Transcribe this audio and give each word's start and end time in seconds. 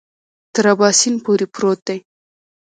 تر 0.53 0.65
اباسین 0.73 1.15
پورې 1.25 1.45
پروت 1.53 1.79
دی. 1.87 1.97